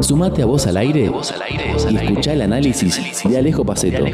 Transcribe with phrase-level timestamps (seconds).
[0.00, 1.10] Sumate a Voz al Aire
[1.90, 4.04] y escucha el análisis de Alejo Paceto.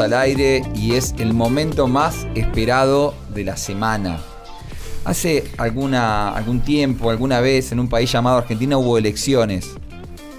[0.00, 4.20] Al Aire y es el momento más esperado de la semana.
[5.04, 9.74] Hace alguna, algún tiempo, alguna vez, en un país llamado Argentina hubo elecciones.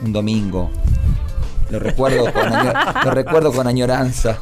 [0.01, 0.71] Un domingo.
[1.69, 2.51] Lo recuerdo con,
[3.05, 4.37] lo recuerdo con añoranza.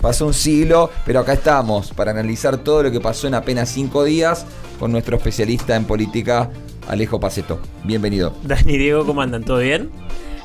[0.00, 4.04] Pasó un siglo, pero acá estamos para analizar todo lo que pasó en apenas cinco
[4.04, 4.46] días
[4.80, 6.50] con nuestro especialista en política,
[6.88, 7.60] Alejo Paceto.
[7.84, 8.34] Bienvenido.
[8.42, 9.44] Dani Diego, ¿cómo andan?
[9.44, 9.90] ¿Todo bien?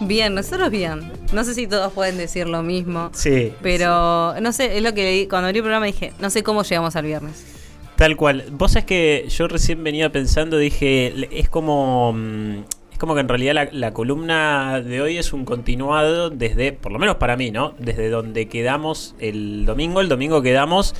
[0.01, 1.11] Bien, nosotros bien.
[1.33, 3.09] No sé si todos pueden decir lo mismo.
[3.13, 3.53] Sí.
[3.61, 5.27] Pero no sé, es lo que.
[5.29, 7.45] Cuando abrí el programa dije, no sé cómo llegamos al viernes.
[7.95, 8.45] Tal cual.
[8.51, 12.13] Vos sabés que yo recién venía pensando, dije, es como.
[12.13, 12.59] mm,
[12.93, 16.91] Es como que en realidad la, la columna de hoy es un continuado desde, por
[16.91, 17.73] lo menos para mí, ¿no?
[17.79, 19.99] Desde donde quedamos el domingo.
[20.01, 20.93] El domingo quedamos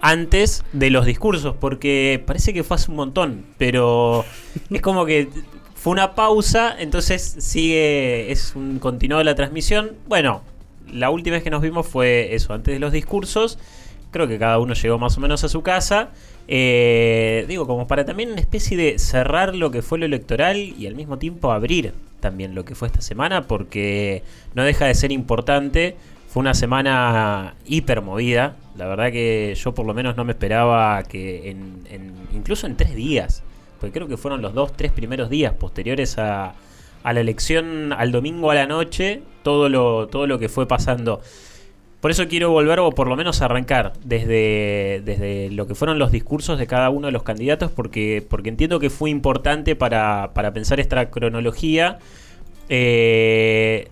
[0.00, 4.24] antes de los discursos, porque parece que fue hace un montón, pero
[4.70, 5.28] es como que
[5.78, 9.92] fue una pausa, entonces sigue, es un continuado de la transmisión.
[10.08, 10.42] Bueno,
[10.92, 13.60] la última vez que nos vimos fue eso, antes de los discursos.
[14.10, 16.08] Creo que cada uno llegó más o menos a su casa.
[16.48, 20.88] Eh, digo, como para también una especie de cerrar lo que fue lo electoral y
[20.88, 25.12] al mismo tiempo abrir también lo que fue esta semana, porque no deja de ser
[25.12, 25.94] importante.
[26.26, 28.56] Fue una semana hiper movida.
[28.76, 31.84] La verdad que yo por lo menos no me esperaba que en,
[32.34, 33.44] incluso en tres días,
[33.80, 36.54] porque creo que fueron los dos, tres primeros días posteriores a,
[37.02, 41.20] a la elección al domingo a la noche, todo lo, todo lo que fue pasando.
[42.00, 46.12] Por eso quiero volver o por lo menos arrancar desde, desde lo que fueron los
[46.12, 50.52] discursos de cada uno de los candidatos, porque, porque entiendo que fue importante para, para
[50.52, 51.98] pensar esta cronología.
[52.68, 53.88] Eh,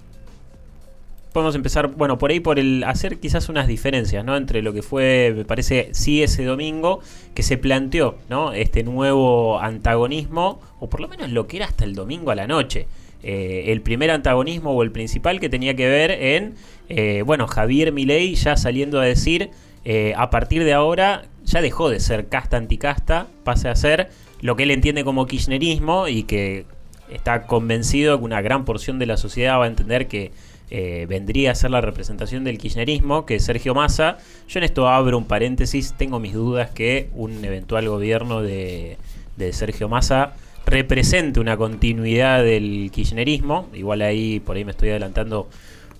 [1.36, 4.38] podemos empezar, bueno, por ahí por el hacer quizás unas diferencias, ¿no?
[4.38, 7.00] Entre lo que fue, me parece, sí ese domingo,
[7.34, 8.54] que se planteó, ¿no?
[8.54, 12.46] Este nuevo antagonismo, o por lo menos lo que era hasta el domingo a la
[12.46, 12.86] noche.
[13.22, 16.54] Eh, el primer antagonismo o el principal que tenía que ver en,
[16.88, 19.50] eh, bueno, Javier Milei ya saliendo a decir,
[19.84, 24.08] eh, a partir de ahora ya dejó de ser casta anticasta, pase a ser
[24.41, 26.64] lo que él entiende como kirchnerismo y que
[27.10, 30.32] está convencido que una gran porción de la sociedad va a entender que
[30.71, 34.19] eh, vendría a ser la representación del kirchnerismo, que Sergio Massa.
[34.49, 38.99] Yo en esto abro un paréntesis, tengo mis dudas que un eventual gobierno de,
[39.37, 40.34] de Sergio Massa
[40.66, 43.69] represente una continuidad del kirchnerismo.
[43.72, 45.49] Igual ahí, por ahí me estoy adelantando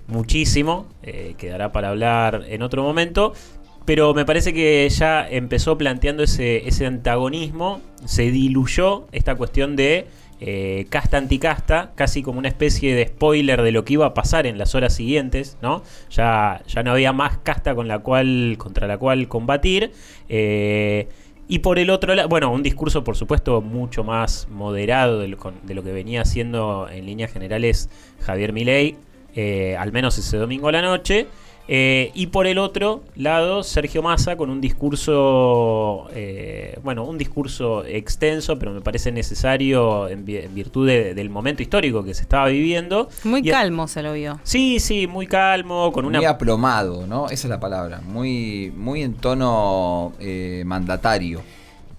[0.09, 3.33] muchísimo, eh, quedará para hablar en otro momento.
[3.85, 10.09] Pero me parece que ya empezó planteando ese, ese antagonismo, se diluyó esta cuestión de
[10.41, 14.47] eh, casta anticasta, casi como una especie de spoiler de lo que iba a pasar
[14.47, 15.83] en las horas siguientes, ¿no?
[16.11, 19.93] Ya, ya no había más casta con la cual, contra la cual combatir.
[20.29, 21.09] eh,
[21.49, 25.39] y por el otro lado, bueno, un discurso por supuesto mucho más moderado de lo,
[25.63, 27.89] de lo que venía haciendo en líneas generales
[28.21, 28.97] Javier Milei,
[29.37, 31.29] eh, al menos ese domingo a la noche.
[31.69, 37.85] Eh, y por el otro lado, Sergio Massa con un discurso, eh, bueno, un discurso
[37.85, 42.23] extenso, pero me parece necesario en, vi- en virtud de- del momento histórico que se
[42.23, 43.09] estaba viviendo.
[43.25, 44.39] Muy Y- calmo se lo vio.
[44.45, 46.19] Sí, sí, muy calmo, con una...
[46.19, 47.27] Muy aplomado, ¿no?
[47.27, 48.01] Esa es la palabra.
[48.01, 51.43] Muy, muy en tono eh, mandatario.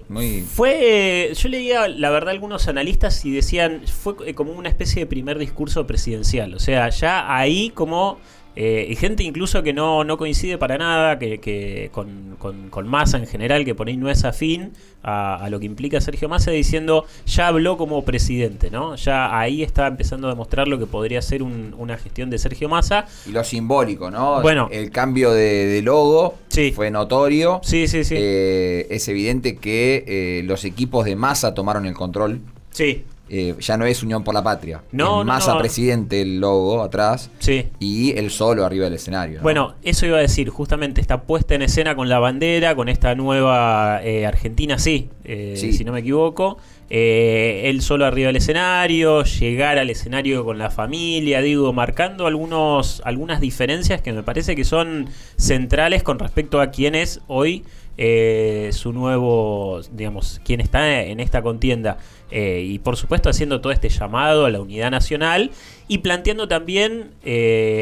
[0.09, 0.39] Muy.
[0.41, 5.37] Fue, yo leía la verdad algunos analistas y decían, fue como una especie de primer
[5.37, 8.17] discurso presidencial, o sea, ya ahí como,
[8.59, 12.87] eh, y gente incluso que no, no coincide para nada, que, que con, con, con
[12.87, 14.71] Massa en general, que por ahí no es afín
[15.03, 18.95] a, a lo que implica Sergio Massa, diciendo, ya habló como presidente, ¿no?
[18.95, 22.67] Ya ahí está empezando a demostrar lo que podría ser un- una gestión de Sergio
[22.67, 23.05] Massa.
[23.27, 24.41] Y lo simbólico, ¿no?
[24.41, 24.69] Bueno.
[24.71, 26.71] El cambio de, de logo Sí.
[26.75, 27.61] fue notorio.
[27.63, 28.15] Sí, sí, sí.
[28.17, 32.41] Eh, es evidente que eh, los equipos de masa tomaron el control.
[32.71, 33.03] sí.
[33.29, 34.81] Eh, ya no es Unión por la Patria.
[34.91, 35.59] No, es no, Massa no.
[35.59, 37.29] presidente, el logo atrás.
[37.39, 37.67] Sí.
[37.79, 39.37] Y él solo arriba del escenario.
[39.37, 39.43] ¿no?
[39.43, 43.15] Bueno, eso iba a decir, justamente está puesta en escena con la bandera, con esta
[43.15, 45.73] nueva eh, Argentina, sí, eh, Sí.
[45.73, 46.57] si no me equivoco.
[46.89, 53.01] Eh, él solo arriba del escenario, llegar al escenario con la familia, digo, marcando algunos,
[53.03, 57.65] algunas diferencias que me parece que son centrales con respecto a quién es hoy
[57.97, 61.97] eh, su nuevo, digamos, quién está en esta contienda.
[62.29, 65.51] Eh, y por supuesto haciendo todo este llamado a la unidad nacional
[65.87, 67.11] y planteando también,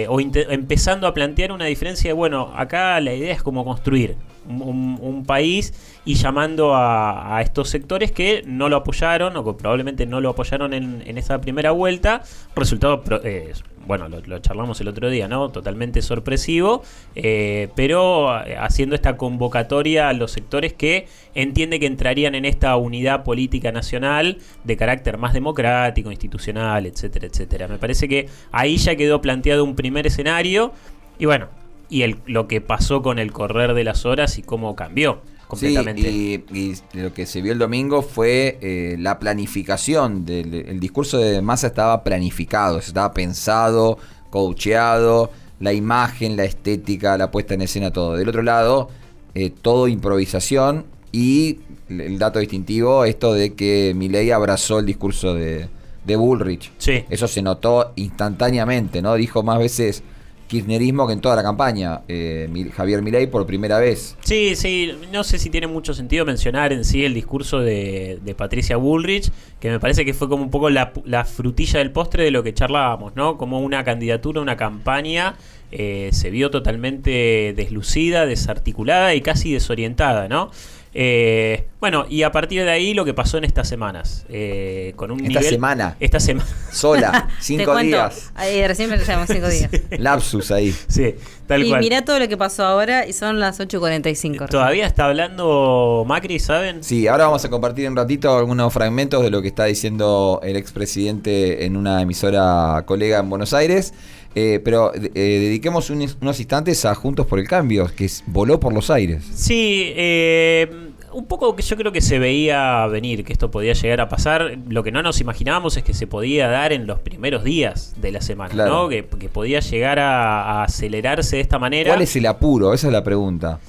[0.08, 4.16] o empezando a plantear una diferencia de, bueno, acá la idea es como construir
[4.48, 5.74] un, país
[6.06, 10.74] y llamando a, estos sectores que no lo apoyaron o que probablemente no lo apoyaron
[10.74, 12.22] en, en esa primera vuelta.
[12.56, 13.54] Resultado, eh,
[13.88, 15.50] bueno, lo, lo charlamos el otro día, ¿no?
[15.50, 16.84] Totalmente sorpresivo,
[17.16, 22.76] eh, pero eh, haciendo esta convocatoria a los sectores que entiende que entrarían en esta
[22.78, 27.68] unidad política nacional de carácter más democrático, institucional, etcétera, etcétera.
[27.68, 30.74] Me parece que ahí ya quedó planteado un primer escenario
[31.20, 31.48] y bueno,
[31.90, 36.02] y el, lo que pasó con el correr de las horas y cómo cambió completamente.
[36.02, 40.26] Sí, y, y lo que se vio el domingo fue eh, la planificación.
[40.26, 43.98] Del, el discurso de Massa estaba planificado, estaba pensado,
[44.32, 48.16] coacheado, la imagen, la estética, la puesta en escena, todo.
[48.16, 48.90] Del otro lado,
[49.36, 55.70] eh, todo improvisación y el dato distintivo, esto de que Milei abrazó el discurso de,
[56.04, 56.72] de Bullrich.
[56.80, 57.04] Sí.
[57.10, 59.14] Eso se notó instantáneamente, ¿no?
[59.14, 60.04] Dijo más veces
[60.48, 62.02] kirchnerismo que en toda la campaña.
[62.08, 64.16] eh, Javier Milei por primera vez.
[64.22, 68.36] Sí, sí, no sé si tiene mucho sentido mencionar en sí el discurso de, de
[68.36, 72.24] Patricia Bullrich, que me parece que fue como un poco la, la frutilla del postre
[72.24, 73.38] de lo que charlábamos, ¿no?
[73.38, 75.36] Como una candidatura, una campaña
[75.72, 80.52] eh, se vio totalmente deslucida, desarticulada y casi desorientada, ¿no?
[80.98, 85.12] Eh, bueno, y a partir de ahí lo que pasó en estas semanas, eh, con
[85.12, 85.98] un Esta nivel- semana.
[86.00, 86.48] Esta semana.
[86.72, 88.32] Sola, cinco días.
[88.34, 89.70] ahí recién me lo llevamos cinco días.
[90.00, 90.74] Lapsus ahí.
[90.88, 91.16] Sí,
[91.48, 91.82] tal y cual.
[91.82, 94.48] mirá todo lo que pasó ahora y son las 8.45.
[94.48, 96.82] Todavía está hablando Macri, ¿saben?
[96.82, 100.56] Sí, ahora vamos a compartir un ratito algunos fragmentos de lo que está diciendo el
[100.56, 103.94] expresidente en una emisora colega en Buenos Aires.
[104.36, 108.60] Eh, pero eh, dediquemos un- unos instantes a Juntos por el Cambio, que es- voló
[108.60, 109.24] por los aires.
[109.34, 110.70] Sí, eh,
[111.14, 114.58] un poco que yo creo que se veía venir que esto podía llegar a pasar.
[114.68, 118.12] Lo que no nos imaginábamos es que se podía dar en los primeros días de
[118.12, 118.74] la semana, Claro.
[118.84, 118.90] ¿no?
[118.90, 121.92] Que, que podía llegar a, a acelerarse de esta manera.
[121.92, 122.74] ¿Cuál es el apuro?
[122.74, 123.60] Esa es la pregunta.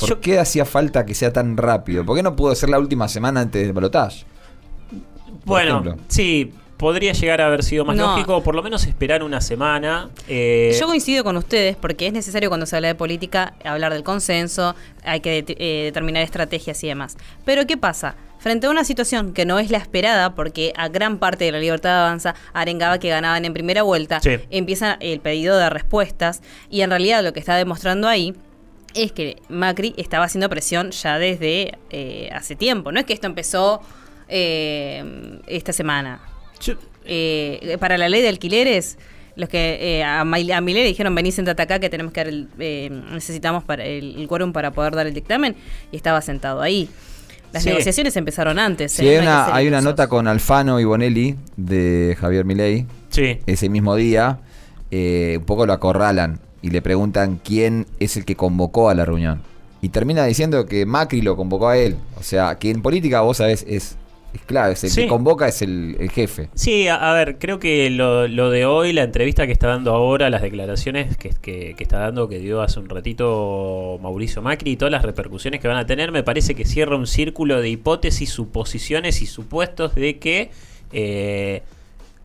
[0.00, 2.06] ¿Por Yo- qué hacía falta que sea tan rápido?
[2.06, 4.24] ¿Por qué no pudo ser la última semana antes del balotaje?
[5.44, 5.96] bueno, ejemplo?
[6.08, 6.52] sí,
[6.84, 8.08] podría llegar a haber sido más No.
[8.08, 10.10] lógico, por lo menos esperar una semana.
[10.28, 14.02] eh, Yo coincido con ustedes porque es necesario cuando se habla de política hablar del
[14.02, 17.16] consenso, hay que eh, determinar estrategias y demás.
[17.46, 18.16] Pero ¿qué pasa?
[18.38, 21.58] Frente a una situación que no es la esperada, porque a gran parte de la
[21.58, 24.36] libertad avanza arengaba que ganaban en primera vuelta, Sí.
[24.50, 28.34] empieza el pedido de respuestas y en realidad lo que está demostrando ahí
[28.92, 32.92] es que Macri estaba haciendo presión ya desde eh, hace tiempo.
[32.92, 33.80] No es que esto empezó
[34.28, 36.20] eh, esta semana.
[36.60, 36.74] Yo-
[37.06, 38.96] Eh, para la ley de alquileres,
[39.36, 42.88] los que eh, a, le dijeron vení sentate acá que tenemos que dar el, eh,
[43.12, 45.54] necesitamos para el, el quórum para poder dar el dictamen
[45.92, 46.88] y estaba sentado ahí.
[47.52, 47.68] Las Sí.
[47.68, 48.92] negociaciones empezaron antes.
[48.92, 49.18] Sí, ¿eh?
[49.18, 53.38] hay No una, hay nota con Alfano y Bonelli de Javier Milei sí.
[53.46, 54.38] ese mismo día.
[54.90, 59.04] eh, un poco lo acorralan y le preguntan quién es el que convocó a la
[59.04, 59.42] reunión.
[59.82, 61.96] Y termina diciendo que Macri lo convocó a él.
[62.16, 63.96] O sea, que en política vos sabés es
[64.40, 65.02] clave, es el Sí.
[65.02, 66.48] que convoca es el, el jefe.
[66.54, 69.92] Sí, a, a ver, creo que lo, lo de hoy, la entrevista que está dando
[69.94, 74.72] ahora, las declaraciones que, que- que está dando, que dio hace un ratito Mauricio Macri
[74.72, 77.68] y todas las repercusiones que van a tener, me parece que cierra un círculo de
[77.70, 80.50] hipótesis, suposiciones y supuestos de que
[80.92, 81.62] eh,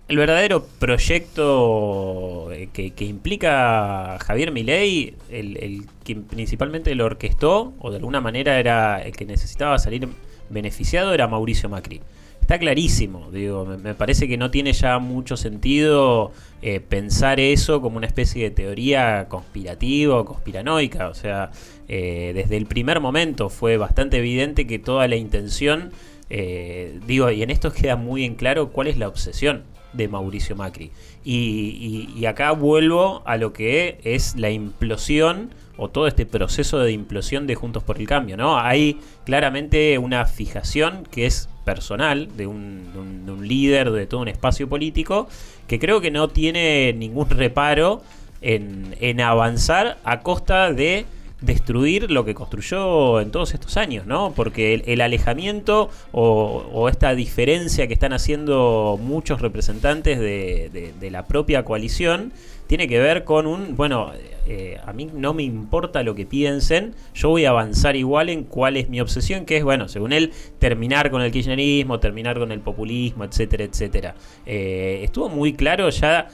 [0.07, 7.73] el verdadero proyecto eh, que, que implica Javier Milei, el, el que principalmente lo orquestó,
[7.79, 10.07] o de alguna manera era el que necesitaba salir
[10.49, 12.01] beneficiado, era Mauricio Macri.
[12.41, 16.31] Está clarísimo, digo, me, parece que no tiene ya mucho sentido
[16.63, 21.09] eh, pensar eso como una especie de teoría conspirativa o conspiranoica.
[21.09, 21.51] O sea,
[21.87, 25.91] eh, desde el primer momento fue bastante evidente que toda la intención,
[26.31, 29.63] eh, digo, y en esto queda muy en claro cuál es la obsesión
[29.93, 30.91] de Mauricio Macri.
[31.23, 37.47] Y, acá vuelvo a lo que es la implosión o todo este proceso de implosión
[37.47, 38.59] de Juntos por el Cambio, ¿no?
[38.59, 44.05] Hay claramente una fijación que es personal de un, de un- de un líder de
[44.07, 45.27] todo un espacio político
[45.67, 48.01] que creo que no tiene ningún reparo
[48.41, 51.05] en, en avanzar a costa de
[51.41, 54.33] destruir lo que construyó en todos estos años, ¿no?
[54.35, 62.31] Porque el, alejamiento o, esta diferencia que están haciendo muchos representantes de, la propia coalición
[62.67, 64.11] tiene que ver con un, bueno,
[64.47, 68.43] eh, a mí no me importa lo que piensen, yo voy a avanzar igual en
[68.43, 72.51] cuál es mi obsesión, que es, bueno, según él, terminar con el kirchnerismo, terminar con
[72.51, 74.15] el populismo, etcétera, etcétera.
[74.45, 76.27] Eh, estuvo muy claro ya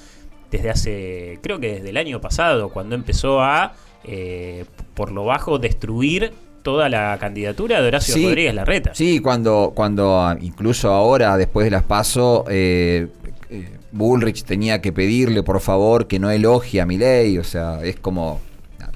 [0.52, 3.74] desde hace, creo que desde el año pasado, cuando empezó a
[4.08, 6.32] eh, por lo bajo destruir
[6.62, 8.96] toda la candidatura de Horacio Rodríguez Larreta.
[8.96, 13.08] Sí, cuando, cuando ah, incluso ahora, después de las PASO, eh,
[13.50, 17.98] eh, Bullrich tenía que pedirle por favor que no elogie a ley, o sea, es
[17.98, 18.42] como,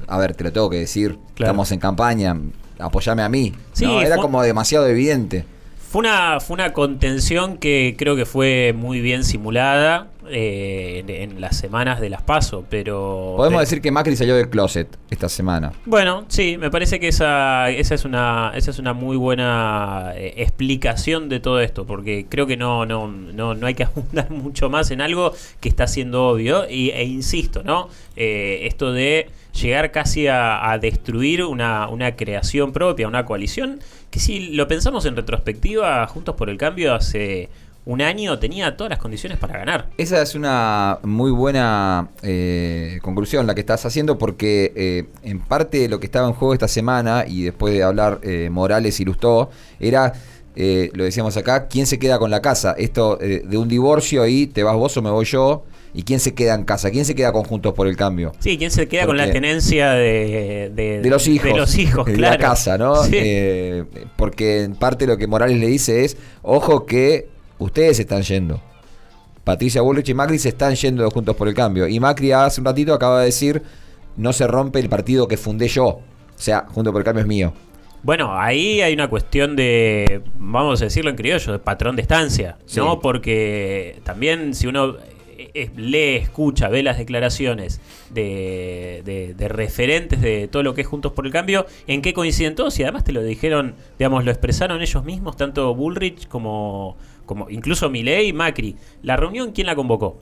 [0.08, 2.36] a ver, te lo tengo que decir, estamos en campaña,
[2.80, 3.54] apoyame a mí.
[3.80, 5.46] era como demasiado evidente.
[5.92, 11.58] Fue una, fue una contención que creo que fue muy bien simulada eh, en, las
[11.58, 13.34] semanas de las PASO, pero...
[13.38, 15.72] Podemos decir que Macri salió del closet esta semana.
[15.86, 20.34] Bueno, sí, me parece que esa, esa, es, una, esa es una muy buena eh,
[20.38, 24.70] explicación de todo esto, porque creo que no, no, no, no hay que abundar mucho
[24.70, 27.90] más en algo que está siendo obvio, y, e insisto, ¿no?
[28.16, 33.80] Eh, esto de llegar casi a, destruir una, una, creación propia, una coalición,
[34.12, 37.50] que si lo pensamos en retrospectiva, Juntos por el Cambio hace
[37.90, 39.90] un año tenía todas las condiciones para ganar.
[39.98, 45.90] Esa es una muy buena eh, conclusión la que estás haciendo porque eh, en parte
[45.90, 49.50] lo que estaba en juego esta semana y después de hablar eh, Morales y Lustó
[49.80, 50.14] era...
[50.56, 52.76] lo decíamos acá, ¿quién se queda con la casa?
[52.78, 56.36] Esto de un divorcio y te vas vos o me voy yo, ¿Y quién se
[56.36, 56.92] queda en casa?
[56.92, 58.34] ¿Quién se queda con Juntos por el Cambio?
[58.38, 61.52] Sí, ¿quién se queda con la tenencia de, de, los hijos?
[61.52, 62.94] De los hijos, de la casa, ¿no?
[63.12, 68.24] Eh, porque en parte lo que Morales le dice es, ojo que ustedes se están
[68.24, 68.62] yendo.
[69.44, 71.88] Patricia Bullrich y Macri se están yendo de Juntos por el Cambio.
[71.88, 73.62] Y Macri hace un ratito acaba de decir,
[74.18, 75.86] no se rompe el partido que fundé yo.
[75.86, 76.04] O
[76.36, 77.54] sea, Juntos por el Cambio es mío.
[78.02, 82.58] Bueno, ahí hay una cuestión de, vamos a decirlo en criollo, de patrón de estancia,
[82.78, 83.02] ¿no?
[83.02, 84.96] Porque también si uno
[85.76, 91.32] lee, escucha, ve las declaraciones de, referentes de todo lo que es Juntos por el
[91.32, 95.36] Cambio, en qué coinciden todos y además te lo dijeron, digamos, lo expresaron ellos mismos,
[95.38, 96.98] tanto Bullrich como,
[97.30, 98.76] como incluso Milei y Macri.
[99.04, 100.20] La reunión, ¿quién la convocó?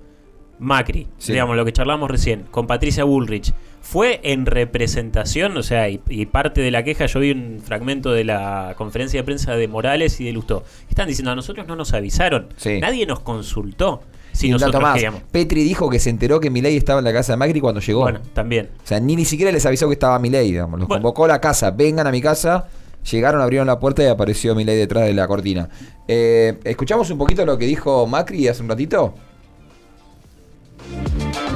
[0.59, 6.25] Macri, digamos, lo que charlamos recién, con Patricia Bullrich, fue en representación, o sea, y,
[6.25, 10.19] parte de la queja, yo vi un fragmento de la conferencia de prensa de Morales
[10.19, 10.65] y de Lustó.
[10.89, 12.49] Están diciendo, a nosotros no nos avisaron,
[12.81, 14.01] nadie nos consultó.
[14.33, 15.01] Si nosotros más.
[15.31, 18.01] Petri dijo que se enteró que Milei estaba en la casa de Macri cuando llegó.
[18.01, 18.69] Bueno, también.
[18.83, 20.79] O sea, ni, ni siquiera les avisó que estaba Milei, digamos.
[20.79, 22.67] Los convocó a la casa, vengan a mi casa.
[23.11, 25.69] Llegaron, abrieron la puerta y apareció Milei detrás de la cortina.
[26.07, 29.15] Eh, ¿Escuchamos un poquito lo que dijo Macri hace un ratito?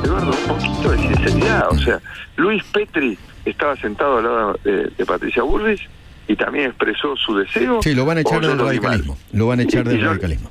[0.03, 1.69] Eduardo, un poquito de sinceridad.
[1.69, 2.01] O sea,
[2.37, 5.81] Luis Petri estaba sentado al lado de, Patricia Burris
[6.27, 7.81] y también expresó su deseo.
[7.81, 9.17] Sí, lo van a echar del radicalismo.
[9.33, 10.49] Lo van a echar del radicalismo.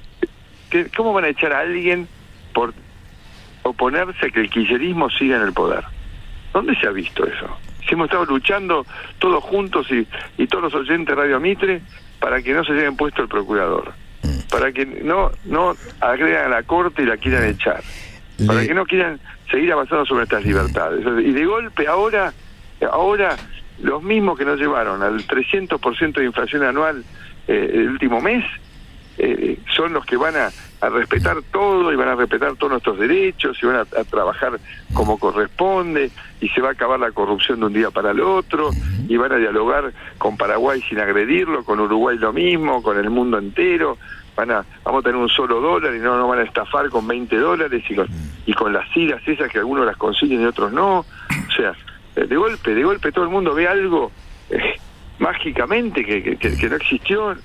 [0.97, 2.07] ¿Cómo van a echar a alguien
[2.53, 2.75] por
[3.63, 5.85] oponerse a que el kirchnerismo siga en el poder.
[6.53, 7.47] ¿Dónde se ha visto eso?
[7.87, 8.87] Si hemos estado luchando
[9.19, 10.07] todos juntos y,
[10.37, 11.83] y todos los oyentes de Radio Mitre
[12.19, 13.93] para que no se lleven puesto el procurador,
[14.51, 17.83] para que no no agregan a la corte y la quieran echar,
[18.47, 19.19] para que no quieran
[19.51, 21.01] seguir avanzando sobre nuestras libertades.
[21.25, 22.33] Y de golpe ahora,
[22.93, 23.37] ahora
[23.83, 27.05] los mismos que nos llevaron al 300% de inflación anual
[27.49, 28.45] eh, el último mes,
[29.23, 30.51] eh, son los que van a,
[30.89, 34.59] respetar todo y van a respetar todos nuestros derechos y van a, trabajar
[34.95, 36.11] como corresponde
[36.41, 38.71] y se va a acabar la corrupción de un día para el otro
[39.07, 43.37] y van a dialogar con Paraguay sin agredirlo, con Uruguay lo mismo, con el mundo
[43.37, 43.99] entero.
[44.35, 47.07] Van a, vamos a tener un solo dólar y no nos van a estafar con
[47.07, 47.85] 20 dólares
[48.47, 51.01] y con, las iras esas que algunos las consiguen y otros no.
[51.01, 51.75] O sea,
[52.15, 54.13] de golpe, de golpe todo el mundo ve algo
[54.49, 54.77] eh,
[55.19, 57.37] mágicamente que, que no existió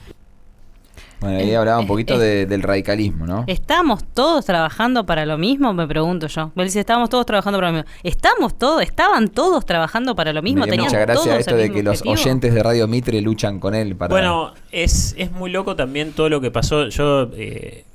[1.20, 3.44] bueno, ahí hablaba un poquito del radicalismo, ¿no?
[3.48, 5.74] ¿Estamos todos trabajando para lo mismo?
[5.74, 6.52] Me pregunto yo.
[6.56, 7.92] Me dice, estamos todos trabajando para lo mismo.
[8.04, 8.84] ¿Estamos todos?
[8.84, 10.66] ¿Estaban todos trabajando para lo mismo?
[10.66, 14.10] Me mucha gracia esto de que los oyentes de Radio Mitre luchan con él para...
[14.10, 16.90] Bueno, es, es muy loco también todo lo que pasó.
[16.90, 17.30] Yo...
[17.36, 17.86] Eh,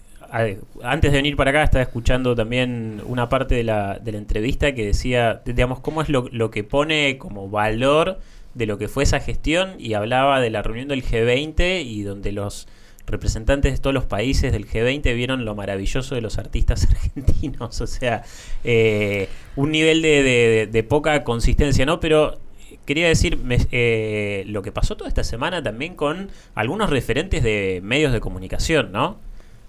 [0.85, 4.73] antes de venir para acá estaba escuchando también una parte de la, de la entrevista
[4.75, 8.21] que decía, digamos, cómo es lo, lo que pone como valor
[8.55, 12.31] de lo que fue esa gestión y hablaba de la reunión del G20 y donde
[12.31, 12.69] los
[13.11, 17.87] representantes de todos los países del G20 vieron lo maravilloso de los artistas argentinos, o
[17.87, 18.23] sea,
[18.65, 22.01] eh, un nivel de, poca consistencia, ¿no?
[22.01, 22.39] Pero
[22.87, 23.39] quería decir
[23.71, 28.93] eh, lo que pasó toda esta semana también con algunos referentes de medios de comunicación,
[28.93, 29.19] ¿no?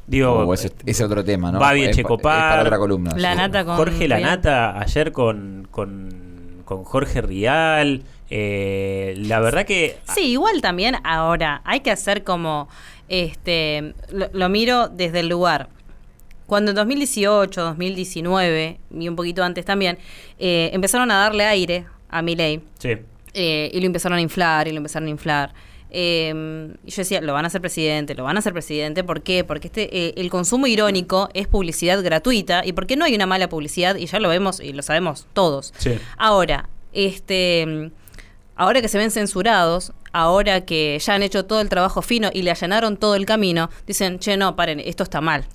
[0.07, 1.59] Digo, uh, ese, es otro tema, ¿no?
[1.59, 1.83] Babi
[3.35, 9.97] Nata con Jorge Lanata ayer con, con, con Jorge Rial, Eh, la verdad que...
[10.15, 12.69] Sí, igual también ahora hay que hacer como,
[13.11, 15.67] este, lo, lo miro desde el lugar.
[16.47, 19.97] Cuando en 2018, 2019 y un poquito antes también,
[20.39, 22.97] eh, empezaron a darle aire a Milei Sí.
[23.33, 25.53] eh, y lo empezaron a inflar y lo empezaron a inflar.
[25.93, 29.03] Eh, y yo decía, lo van a hacer presidente, lo van a hacer presidente.
[29.03, 29.43] ¿Por qué?
[29.43, 33.49] Porque este, eh, el consumo irónico es publicidad gratuita y porque no hay una mala
[33.49, 35.73] publicidad y ya lo vemos y lo sabemos todos.
[35.77, 35.97] Sí.
[36.17, 37.91] Ahora, este,
[38.55, 42.41] ahora que se ven censurados, ahora que ya han hecho todo el trabajo fino y
[42.41, 45.45] le allanaron todo el camino, dicen, che, no, paren, esto está mal.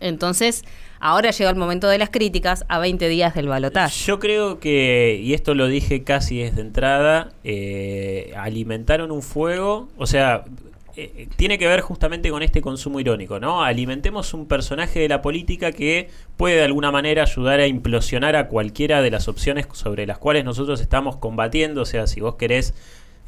[0.00, 0.64] Entonces,
[1.00, 4.04] ahora llega el momento de las críticas a 20 días del balotaje.
[4.04, 10.06] Yo creo que, y esto lo dije casi desde entrada, eh, alimentaron un fuego, o
[10.06, 10.44] sea,
[10.94, 13.64] eh, tiene que ver justamente con este consumo irónico, ¿no?
[13.64, 18.48] Alimentemos un personaje de la política que puede de alguna manera ayudar a implosionar a
[18.48, 22.74] cualquiera de las opciones sobre las cuales nosotros estamos combatiendo, o sea, si vos querés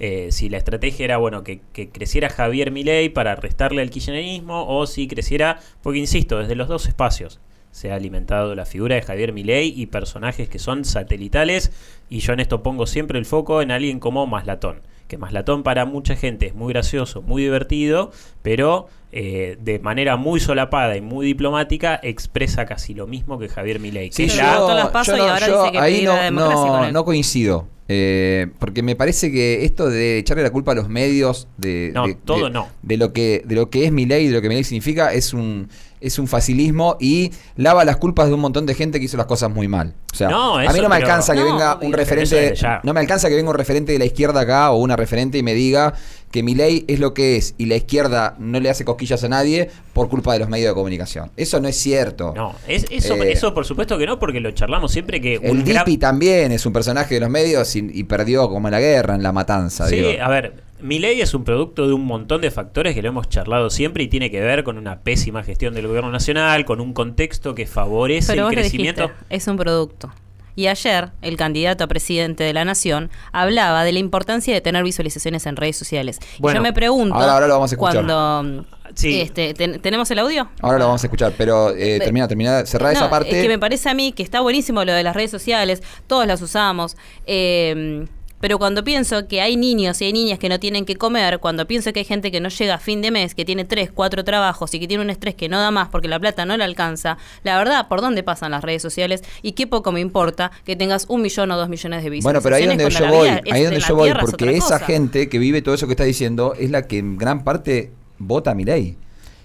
[0.01, 4.67] eh, si la estrategia era bueno que, que creciera Javier Milei para restarle al kirchnerismo
[4.67, 9.03] o si creciera, porque insisto, desde los dos espacios se ha alimentado la figura de
[9.03, 11.73] Javier Milei y personajes que son satelitales
[12.09, 15.85] y yo en esto pongo siempre el foco en alguien como Maslatón que Maslatón para
[15.85, 18.11] mucha gente es muy gracioso, muy divertido,
[18.41, 23.81] pero eh, de manera muy solapada y muy diplomática expresa casi lo mismo que Javier
[23.81, 24.11] Milei.
[24.13, 26.31] Sí, yo, la- Cortó las pasos yo y ahora yo dice que ahí pide la
[26.31, 27.69] no, no coincido.
[27.89, 32.07] Eh, porque me parece que esto de echarle la culpa a los medios de, No,
[32.07, 32.69] de- todo de- no.
[32.83, 35.13] de lo que de lo que es mi ley, de lo que mi ley significa,
[35.13, 35.69] es un
[36.05, 39.27] es un facilismo y lava las culpas de un montón de gente que hizo las
[39.27, 39.95] cosas muy mal.
[40.13, 42.93] O sea, No, a mí no me pero- alcanza que No, venga un referente, no
[42.95, 45.55] me alcanza que venga un referente de la izquierda acá o una referente y me
[45.55, 45.95] diga
[46.31, 49.29] que mi ley es lo que es y la izquierda no le hace cosquillas a
[49.29, 51.31] nadie por culpa de los medios de comunicación.
[51.37, 52.33] Eso no es cierto.
[52.35, 55.63] No, es- eso, Eh, eso por supuesto que no, porque lo charlamos siempre que El
[55.65, 59.15] Dipi también es un personaje de los medios y, y perdió como en la guerra,
[59.15, 59.89] en la matanza.
[59.89, 60.11] Sí, digo.
[60.21, 63.71] a ver, Milei es un producto de un montón de factores que lo hemos charlado
[63.71, 67.55] siempre y tiene que ver con una pésima gestión del gobierno nacional, con un contexto
[67.55, 69.03] que favorece Pero el crecimiento.
[69.03, 70.13] dijiste, es un producto.
[70.57, 74.85] Y ayer, el candidato a presidente de la Nación hablaba de la importancia de tener
[74.85, 76.21] visualizaciones en redes sociales.
[76.39, 78.05] Y Bueno, yo me pregunto, ahora- ahora lo vamos a escuchar.
[78.05, 78.65] cuando...
[78.95, 79.21] Sí.
[79.23, 80.49] Este, ten- ¿Tenemos el audio?
[80.61, 83.31] Ahora lo vamos a escuchar, pero eh, termina, termina, cerrar No, esa parte.
[83.31, 86.27] Es que me parece a mí que está buenísimo lo de las redes sociales, todos
[86.27, 86.97] las usamos.
[87.27, 88.05] eh,
[88.45, 91.67] pero cuando pienso que hay niños y hay niñas que no tienen que comer, cuando
[91.67, 94.23] pienso que hay gente que no llega a fin de mes, que tiene tres, cuatro
[94.23, 96.63] trabajos y que tiene un estrés que no da más porque la plata no le
[96.63, 99.23] alcanza, la verdad, ¿por dónde pasan las redes sociales?
[99.41, 102.57] Y qué poco me importa que tengas un millón o dos millones de Bueno, pero
[102.57, 105.75] ahí donde yo voy, ahí donde yo voy, es porque esa gente que vive todo
[105.75, 108.99] eso que está diciendo es la que en gran parte vota a mi ley.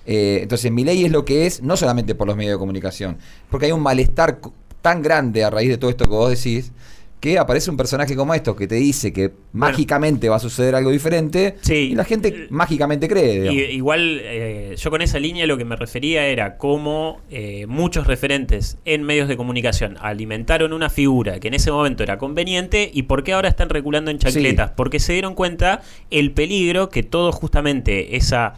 [0.05, 3.17] entonces, mi ley es lo que es, no solamente por los medios de comunicación,
[3.49, 4.41] porque hay un malestar
[4.81, 6.73] tan grande a raíz de todo esto que vos decís,
[7.19, 10.89] que aparece un personaje como esto que te dice que mágicamente va a suceder algo
[10.91, 11.89] diferente Sí.
[11.91, 13.51] y la gente mágicamente cree.
[13.51, 18.07] Y, igual, eh, yo con esa línea lo que me refería era cómo eh, muchos
[18.07, 23.03] referentes en medios de comunicación alimentaron una figura que en ese momento era conveniente y
[23.03, 24.69] por qué ahora están reculando en chancletas.
[24.69, 24.73] Sí.
[24.77, 28.53] Porque se dieron cuenta el peligro que todo justamente esa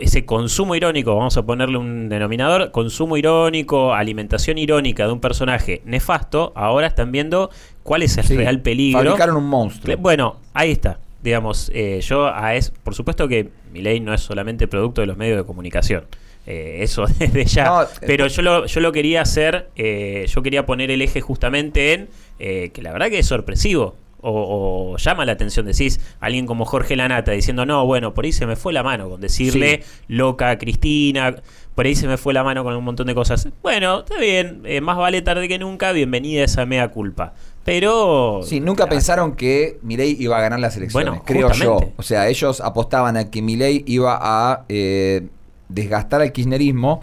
[0.00, 5.82] ese consumo irónico, vamos a ponerle un denominador, consumo irónico, alimentación irónica de un personaje
[5.84, 7.50] nefasto, ahora están viendo
[7.82, 9.02] cuál es el Sí, real peligro.
[9.02, 9.96] Fabricaron un monstruo.
[9.98, 10.98] Bueno, ahí está.
[11.22, 15.06] Digamos, eh, yo a es, por supuesto que mi ley no es solamente producto de
[15.06, 16.04] los medios de comunicación.
[16.46, 17.64] Eh, eso desde ya.
[17.64, 21.20] No, eh, Pero yo lo, yo lo quería hacer, eh, yo quería poner el eje
[21.20, 23.96] justamente en eh, que la verdad que es sorpresivo.
[24.26, 28.32] O, o llama la atención, decís, alguien como Jorge Lanata diciendo, no, bueno, por ahí
[28.32, 31.36] se me fue la mano con decirle loca a Cristina,
[31.74, 33.48] por ahí se me fue la mano con un montón de cosas.
[33.62, 37.34] Bueno, está bien, eh, más vale tarde que nunca, bienvenida a esa mea culpa.
[37.64, 38.40] Pero...
[38.44, 41.86] Sí, nunca Ah, pensaron que Milei iba a ganar las elecciones, Bueno, creo justamente.
[41.88, 41.92] yo.
[41.96, 45.26] O sea, ellos apostaban a que Milei iba a eh,
[45.68, 47.02] desgastar al kirchnerismo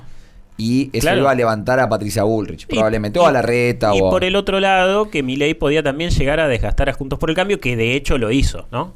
[0.63, 1.21] y eso Claro.
[1.21, 3.95] iba a levantar a Patricia Bullrich, probablemente, y- o a la reta.
[3.95, 7.17] Y o por el otro lado, que Milei podía también llegar a desgastar a Juntos
[7.17, 8.93] por el Cambio, que de hecho lo hizo, ¿no?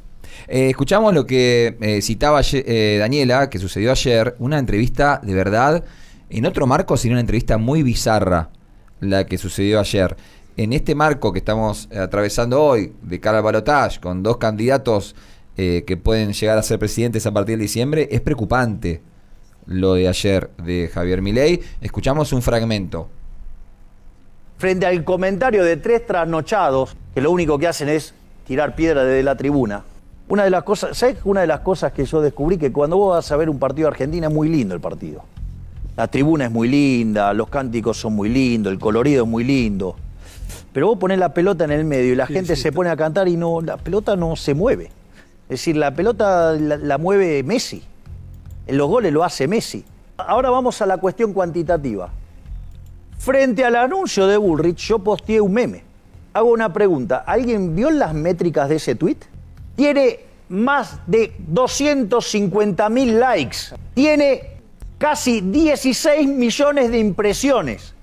[0.48, 5.82] Eh, escuchamos lo que eh, citaba eh, Daniela, que sucedió ayer, una entrevista de verdad,
[6.30, 8.50] en otro marco, sino una entrevista muy bizarra,
[9.00, 10.16] la que sucedió ayer.
[10.56, 15.14] En este marco que estamos atravesando hoy, de cara al balotaje, con dos candidatos
[15.56, 19.00] eh, que pueden llegar a ser presidentes a partir de diciembre, es preocupante
[19.66, 21.60] lo de ayer de Javier Milei.
[21.80, 23.08] Escuchamos un fragmento.
[24.58, 28.14] frente al comentario de tres trasnochados que lo único que hacen es
[28.46, 29.84] tirar piedra desde la tribuna.
[30.28, 31.18] Una de las cosas, ¿sabes?
[31.24, 33.86] Una de las cosas que yo descubrí que cuando vos vas a ver un partido
[33.86, 35.22] de Argentina es muy lindo el partido.
[35.96, 39.96] La tribuna es muy linda, los cánticos son muy lindos, el colorido es muy lindo.
[40.72, 43.28] Pero vos ponés la pelota en el medio y la gente se pone a cantar
[43.28, 44.90] y no, la pelota no se mueve.
[45.44, 47.82] Es decir, la pelota la, la mueve Messi.
[48.66, 49.84] Los goles lo hace Messi.
[50.16, 52.10] Ahora vamos a la cuestión cuantitativa.
[53.18, 55.84] Frente al anuncio de Bullrich, yo posteé un meme.
[56.32, 57.24] Hago una pregunta.
[57.26, 59.18] ¿Alguien vio las métricas de ese tweet?
[59.74, 63.58] Tiene más de 250 mil likes.
[63.94, 64.58] Tiene
[64.98, 67.94] casi 16 millones de impresiones.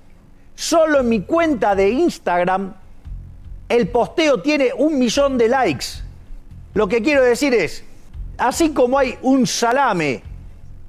[0.54, 2.74] Solo en mi cuenta de Instagram
[3.68, 5.86] el posteo tiene un millón de likes.
[6.74, 7.84] Lo que quiero decir es,
[8.36, 10.22] así como hay un salame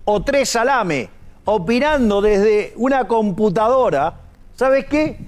[0.06, 1.10] o tres salame
[1.46, 4.22] opinando desde una computadora,
[4.56, 5.20] ¿sabes qué?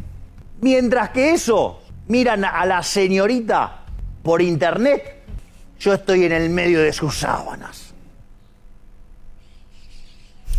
[0.62, 3.84] Mientras que eso miran a la señorita
[4.24, 5.24] por internet,
[5.80, 7.94] yo estoy en el medio de sus sábanas.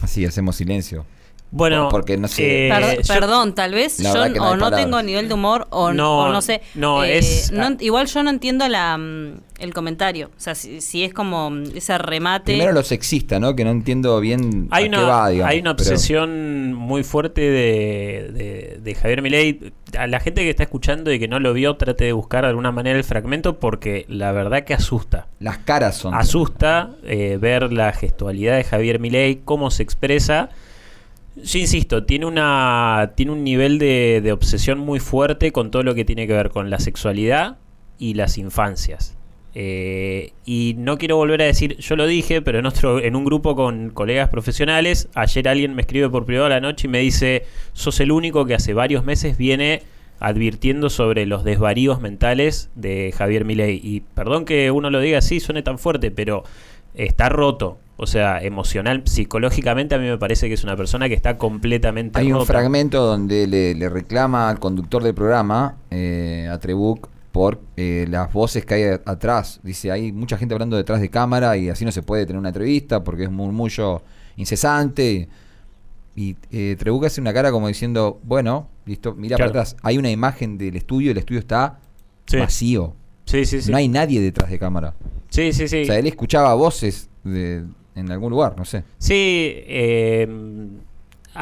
[0.03, 1.05] Así hacemos silencio.
[1.51, 2.67] Bueno, porque no sé.
[2.67, 4.81] eh, Per- yo- perdón, tal vez yo o no palabras.
[4.83, 6.61] tengo nivel de humor o No, o no sé.
[6.75, 10.27] no, Eh, es- no- igual yo no entiendo la, mm, el comentario.
[10.37, 12.53] O sea, si, si es como mm, ese remate.
[12.53, 13.57] Primero lo sexista, ¿no?
[13.57, 15.51] Que no entiendo bien hay a una, qué va, digamos.
[15.53, 19.73] hay una pero- obsesión muy fuerte de, de- de Javier Milei.
[19.99, 22.49] A la gente que está escuchando y que no lo vio, trate de buscar de
[22.51, 25.29] alguna manera el fragmento porque la verdad que asusta.
[25.41, 26.15] Las caras son.
[26.15, 30.51] Asusta eh, ver la gestualidad de Javier Milei, cómo se expresa.
[31.43, 36.05] Yo insisto, tiene una tiene un nivel de, obsesión muy fuerte con todo lo que
[36.05, 37.59] tiene que ver con la sexualidad
[37.99, 39.17] y las infancias.
[39.55, 43.25] Eh, y no quiero volver a decir, yo lo dije, pero en otro, en un
[43.25, 47.01] grupo con colegas profesionales, ayer alguien me escribe por privado a la noche y me
[47.01, 49.83] dice, sos el único que hace varios meses viene
[50.21, 53.81] advirtiendo sobre los desvaríos mentales de Javier Milei.
[53.83, 56.45] Y perdón que uno lo diga así, suene tan fuerte, pero
[56.95, 57.79] está roto.
[58.01, 62.19] O sea, emocional, psicológicamente a mí me parece que es una persona que está completamente
[62.21, 67.61] Hay un fragmento donde le, le reclama al conductor del programa, eh, a Trebuch, por
[67.77, 69.59] eh, las voces que hay atrás.
[69.65, 72.51] Dice, hay mucha gente hablando detrás de cámara y así no se puede tener una
[72.51, 74.03] entrevista porque es un murmullo
[74.37, 75.29] incesante.
[76.15, 79.53] Y eh, Trebuch hace una cara como diciendo, bueno, listo, mira Claro.
[79.53, 79.77] para atrás.
[79.83, 81.79] Hay una imagen del estudio, el estudio está
[82.27, 82.37] Sí.
[82.39, 82.95] vacío.
[83.25, 83.71] Sí, sí, sí.
[83.71, 84.95] No hay nadie detrás de cámara.
[85.29, 85.83] Sí, sí, sí.
[85.83, 87.65] O sea, él escuchaba voces de,
[87.99, 88.85] en algún lugar, no sé.
[88.99, 90.27] Sí, eh,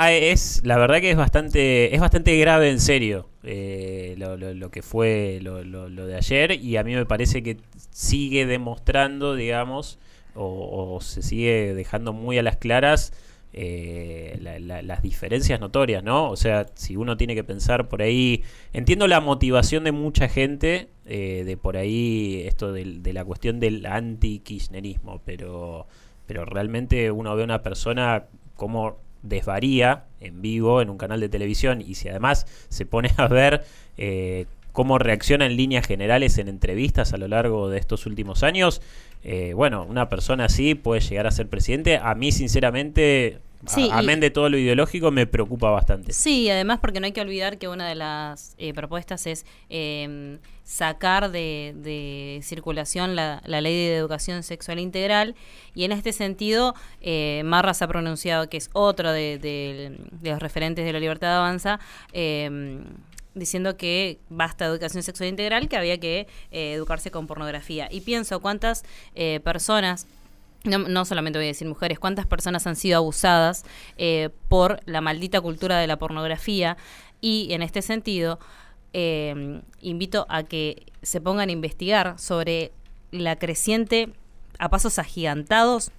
[0.08, 4.70] es la verdad que es bastante es bastante grave en serio eh, lo, lo- lo
[4.70, 7.56] que fue lo, lo- de ayer y a mí me parece que
[7.90, 9.98] sigue demostrando, digamos,
[10.34, 13.12] o, se sigue dejando muy a las claras
[13.54, 16.28] eh, la- la- las diferencias notorias, ¿no?
[16.30, 18.42] O sea, si uno tiene que pensar por ahí,
[18.74, 23.60] entiendo la motivación de mucha gente eh, de por ahí esto del- de, la cuestión
[23.60, 25.86] del anti-kirchnerismo, pero,
[26.26, 31.28] pero realmente uno ve a una persona como desvaría en vivo en un canal de
[31.28, 33.64] televisión y si además se pone a ver
[33.98, 38.82] eh, cómo reacciona en líneas generales en entrevistas a lo largo de estos últimos años,
[39.24, 41.96] eh, bueno, una persona así puede llegar a ser presidente.
[41.96, 46.12] A mí, sinceramente, Sí, amén de todo lo ideológico, me preocupa bastante.
[46.12, 50.38] Sí, además porque no hay que olvidar que una de las eh, propuestas es eh,
[50.62, 55.34] sacar de, de circulación la, la ley de educación sexual integral
[55.74, 60.40] y en este sentido eh, Marras ha pronunciado que es otro de, de- de los
[60.40, 61.80] referentes de la libertad avanza.
[62.12, 62.80] eh,
[63.34, 67.86] diciendo que basta educación sexual integral, que había que eh, educarse con pornografía.
[67.90, 68.82] Y pienso cuántas
[69.14, 70.06] eh, personas
[70.64, 73.64] no, no solamente voy a decir mujeres, cuántas personas han sido abusadas
[73.96, 76.76] eh, por la maldita cultura de la pornografía
[77.20, 78.38] y en este sentido
[78.92, 82.72] eh, invito a que se pongan a investigar sobre
[83.10, 84.12] la creciente
[84.58, 85.90] a pasos agigantados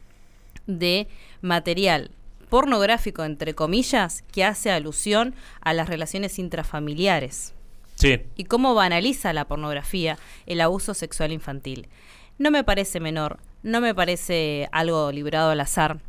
[0.66, 1.08] de
[1.42, 2.12] material
[2.50, 7.54] pornográfico, entre comillas, que hace alusión a las relaciones intrafamiliares
[7.96, 8.22] Sí.
[8.36, 11.88] y cómo banaliza la pornografía el abuso sexual infantil.
[12.38, 16.00] No me parece menor, no me parece algo librado al azar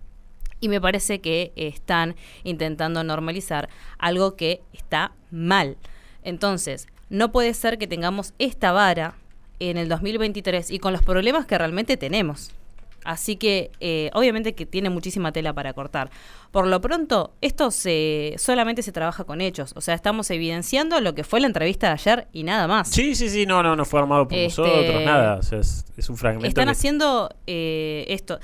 [0.61, 5.77] y me parece que están intentando normalizar algo que está mal.
[6.23, 9.15] Entonces, no puede ser que tengamos esta vara
[9.61, 12.53] en el 2023 y con los problemas que realmente tenemos.
[13.09, 16.11] Así que eh, obviamente que tiene muchísima tela para cortar.
[16.51, 19.73] Por lo pronto, esto se solamente se trabaja con hechos.
[19.77, 22.89] O sea, estamos evidenciando lo que fue la entrevista de ayer y nada más.
[22.89, 25.37] Sí, sí, sí, no, no, no fue armado por Este, nosotros, nada.
[25.37, 26.49] O sea, es, es un fragmento.
[26.49, 28.39] Están que- haciendo eh, esto.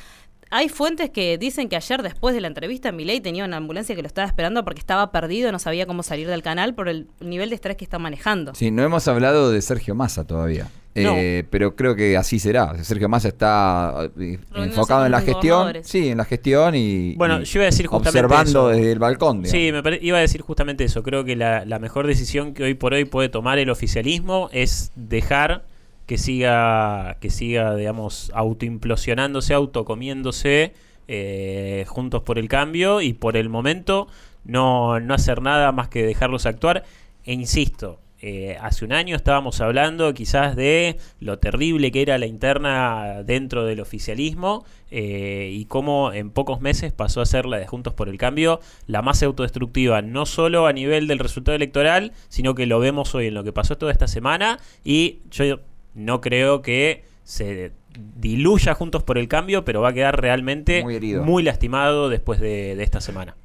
[0.50, 4.00] Hay fuentes que dicen que ayer, después de la entrevista, Milei tenía una ambulancia que
[4.03, 7.50] lo estaba esperando porque estaba perdido, no sabía cómo salir del canal por el nivel
[7.50, 8.55] de estrés que está manejando.
[8.55, 10.68] Sí, no hemos hablado de Sergio Massa todavía.
[10.95, 12.83] Eh, pero creo que así será.
[12.85, 15.73] Sergio Massa está eh, enfocado en la gestión.
[15.83, 19.45] Sí, en la gestión y, bueno, yo iba a decir justamente observando desde el balcón.
[19.47, 21.03] Sí, me iba a decir justamente eso.
[21.03, 24.93] Creo que la, la mejor decisión que hoy por hoy puede tomar el oficialismo es
[24.95, 25.65] dejar
[26.07, 30.75] que siga, que siga, digamos, autoimplosionándose, autocomiéndose
[31.09, 34.09] eh, juntos por el cambio y por el momento
[34.45, 36.85] no, no hacer nada más que dejarlos actuar.
[37.25, 42.25] E insisto, eh, hace un año estábamos hablando quizás de lo terrible que era la
[42.25, 47.67] interna dentro del oficialismo eh, y cómo en pocos meses pasó a ser la de
[47.67, 52.55] Juntos por el Cambio la más autodestructiva, no solo a nivel del resultado electoral, sino
[52.55, 55.61] que lo vemos hoy en lo que pasó toda esta semana y yo
[55.93, 57.73] no creo que se
[58.17, 60.83] diluya Juntos por el Cambio, pero va a quedar realmente
[61.23, 63.37] muy, lastimado después de esta semana.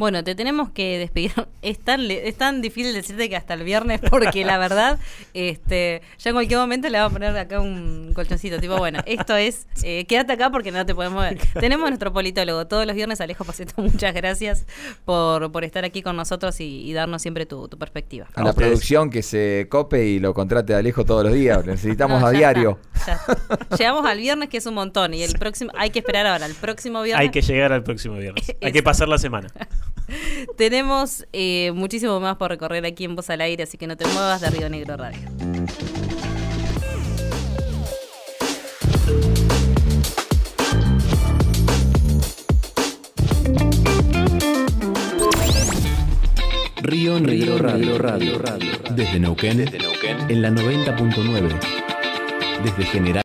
[0.00, 1.32] Bueno, te tenemos que despedir.
[1.62, 4.98] Es tan, es tan difícil decirte que hasta el viernes, porque la verdad,
[5.34, 8.58] este, ya en cualquier momento le vamos a poner acá un colchoncito.
[8.58, 11.38] Tipo, bueno, esto es, eh, quédate acá porque no te podemos ver.
[11.60, 13.74] Tenemos nuestro politólogo todos los viernes, Alejo Paceto.
[13.76, 14.64] Muchas gracias
[15.04, 18.26] por, por estar aquí con nosotros y, darnos siempre tu, perspectiva.
[18.34, 21.66] A, la producción que se cope y lo contrate a Alejo todos los días.
[21.66, 22.78] Necesitamos a diario.
[23.78, 26.54] Llegamos al viernes, que es un montón, y el próximo, hay que esperar ahora, el
[26.54, 27.20] próximo viernes.
[27.20, 28.56] Hay que llegar al próximo viernes.
[28.62, 29.48] hay que pasar la semana.
[30.56, 34.06] Tenemos eh, muchísimo más por recorrer aquí en Voz al Aire, así que no te
[34.06, 35.20] muevas de Río Negro Radio.
[46.82, 51.60] Río Negro Radio, Radio, Radio, Desde Neuquén, Desde Neuquén, en la 90.9.
[52.64, 53.10] Desde General